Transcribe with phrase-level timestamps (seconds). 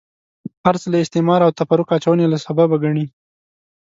[0.65, 3.05] هرڅه له استعماره او تفرقه اچونې له سببه ګڼي.